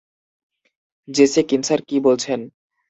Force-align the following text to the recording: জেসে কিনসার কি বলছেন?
জেসে 1.07 1.41
কিনসার 1.49 1.79
কি 1.87 1.97
বলছেন? 1.99 2.39